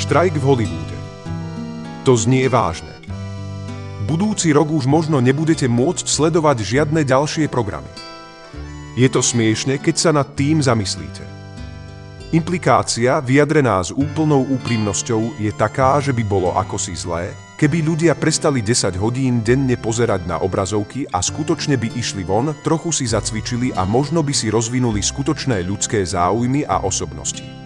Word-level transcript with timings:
Štrajk 0.00 0.40
v 0.40 0.44
Hollywoode. 0.48 0.96
To 2.08 2.16
znie 2.16 2.48
vážne. 2.48 2.88
Budúci 4.08 4.48
rok 4.48 4.72
už 4.72 4.88
možno 4.88 5.20
nebudete 5.20 5.68
môcť 5.68 6.08
sledovať 6.08 6.64
žiadne 6.64 7.04
ďalšie 7.04 7.52
programy. 7.52 7.92
Je 8.96 9.04
to 9.12 9.20
smiešne, 9.20 9.76
keď 9.76 9.94
sa 10.00 10.10
nad 10.16 10.32
tým 10.32 10.64
zamyslíte. 10.64 11.20
Implikácia, 12.32 13.20
vyjadrená 13.20 13.84
s 13.84 13.92
úplnou 13.92 14.48
úprimnosťou, 14.48 15.36
je 15.36 15.52
taká, 15.52 16.00
že 16.00 16.16
by 16.16 16.24
bolo 16.24 16.56
ako 16.56 16.80
si 16.80 16.96
zlé, 16.96 17.36
keby 17.60 17.84
ľudia 17.84 18.16
prestali 18.16 18.64
10 18.64 18.96
hodín 18.96 19.44
denne 19.44 19.76
pozerať 19.76 20.24
na 20.24 20.40
obrazovky 20.40 21.04
a 21.12 21.20
skutočne 21.20 21.76
by 21.76 21.92
išli 22.00 22.24
von, 22.24 22.56
trochu 22.64 22.88
si 22.88 23.04
zacvičili 23.04 23.76
a 23.76 23.84
možno 23.84 24.24
by 24.24 24.32
si 24.32 24.48
rozvinuli 24.48 25.04
skutočné 25.04 25.60
ľudské 25.68 26.00
záujmy 26.08 26.64
a 26.64 26.88
osobnosti. 26.88 27.59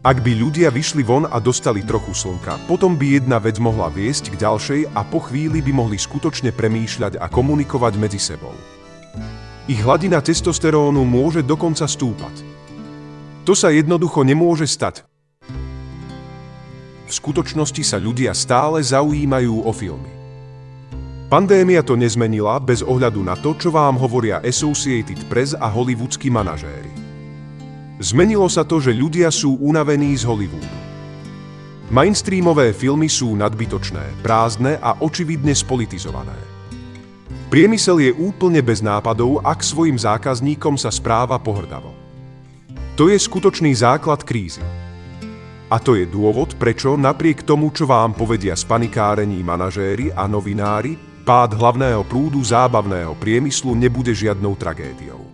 Ak 0.00 0.24
by 0.24 0.32
ľudia 0.32 0.72
vyšli 0.72 1.04
von 1.04 1.28
a 1.28 1.36
dostali 1.44 1.84
trochu 1.84 2.16
slnka, 2.16 2.64
potom 2.64 2.96
by 2.96 3.20
jedna 3.20 3.36
vec 3.36 3.60
mohla 3.60 3.92
viesť 3.92 4.32
k 4.32 4.40
ďalšej 4.40 4.96
a 4.96 5.04
po 5.04 5.20
chvíli 5.20 5.60
by 5.60 5.76
mohli 5.76 6.00
skutočne 6.00 6.56
premýšľať 6.56 7.20
a 7.20 7.28
komunikovať 7.28 8.00
medzi 8.00 8.16
sebou. 8.16 8.56
Ich 9.68 9.84
hladina 9.84 10.24
testosterónu 10.24 11.04
môže 11.04 11.44
dokonca 11.44 11.84
stúpať. 11.84 12.32
To 13.44 13.52
sa 13.52 13.68
jednoducho 13.76 14.24
nemôže 14.24 14.64
stať. 14.64 15.04
V 17.04 17.12
skutočnosti 17.12 17.84
sa 17.84 18.00
ľudia 18.00 18.32
stále 18.32 18.80
zaujímajú 18.80 19.68
o 19.68 19.72
filmy. 19.76 20.08
Pandémia 21.28 21.84
to 21.84 22.00
nezmenila 22.00 22.56
bez 22.56 22.80
ohľadu 22.80 23.20
na 23.20 23.36
to, 23.36 23.52
čo 23.52 23.68
vám 23.68 24.00
hovoria 24.00 24.40
Associated 24.40 25.28
Press 25.28 25.52
a 25.52 25.68
hollywoodskí 25.68 26.32
manažéri. 26.32 26.99
Zmenilo 28.00 28.48
sa 28.48 28.64
to, 28.64 28.80
že 28.80 28.96
ľudia 28.96 29.28
sú 29.28 29.60
unavení 29.60 30.16
z 30.16 30.24
Hollywoodu. 30.24 30.72
Mainstreamové 31.92 32.72
filmy 32.72 33.12
sú 33.12 33.36
nadbytočné, 33.36 34.24
prázdne 34.24 34.80
a 34.80 34.96
očividne 35.04 35.52
spolitizované. 35.52 36.32
Priemysel 37.52 38.00
je 38.00 38.16
úplne 38.16 38.64
bez 38.64 38.80
nápadov, 38.80 39.44
ak 39.44 39.60
svojim 39.60 40.00
zákazníkom 40.00 40.80
sa 40.80 40.88
správa 40.88 41.36
pohrdavo. 41.36 41.92
To 42.96 43.12
je 43.12 43.20
skutočný 43.20 43.76
základ 43.76 44.24
krízy. 44.24 44.64
A 45.68 45.76
to 45.76 45.92
je 45.92 46.08
dôvod, 46.08 46.56
prečo 46.56 46.96
napriek 46.96 47.44
tomu, 47.44 47.68
čo 47.68 47.84
vám 47.84 48.16
povedia 48.16 48.56
spanikárení 48.56 49.44
manažéri 49.44 50.08
a 50.08 50.24
novinári, 50.24 50.96
pád 51.26 51.52
hlavného 51.52 52.00
prúdu 52.08 52.40
zábavného 52.40 53.12
priemyslu 53.20 53.76
nebude 53.76 54.16
žiadnou 54.16 54.56
tragédiou. 54.56 55.29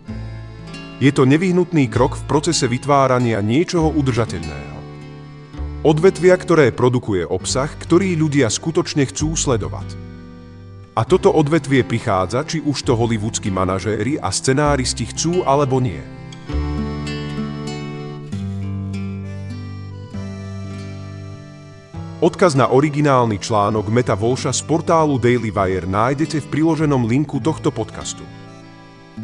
Je 0.97 1.13
to 1.13 1.29
nevyhnutný 1.29 1.93
krok 1.93 2.17
v 2.17 2.25
procese 2.25 2.65
vytvárania 2.65 3.45
niečoho 3.45 3.93
udržateľného. 3.93 4.77
Odvetvia, 5.85 6.35
ktoré 6.41 6.73
produkuje 6.73 7.23
obsah, 7.29 7.69
ktorý 7.69 8.17
ľudia 8.17 8.49
skutočne 8.49 9.05
chcú 9.07 9.37
sledovať. 9.37 9.93
A 10.97 11.05
toto 11.05 11.29
odvetvie 11.29 11.85
prichádza, 11.85 12.49
či 12.49 12.65
už 12.65 12.89
to 12.89 12.97
hollywoodskí 12.97 13.53
manažéri 13.53 14.17
a 14.17 14.33
scenáristi 14.33 15.05
chcú 15.13 15.45
alebo 15.45 15.79
nie– 15.79 16.01
Odkaz 22.17 22.57
na 22.57 22.73
originálny 22.73 23.37
článok 23.37 23.93
Meta 23.93 24.17
Volša 24.17 24.49
z 24.49 24.65
portálu 24.65 25.21
Daily 25.21 25.53
Wire 25.53 25.85
nájdete 25.85 26.43
v 26.43 26.47
priloženom 26.49 27.05
linku 27.05 27.45
tohto 27.45 27.69
podcastu. 27.69 28.25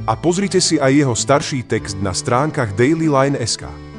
A 0.09 0.17
pozrite 0.17 0.59
si 0.59 0.81
aj 0.81 0.93
jeho 0.93 1.15
starší 1.15 1.69
text 1.69 2.01
na 2.01 2.17
stránkach 2.17 2.73
dailyline.sk. 2.75 3.92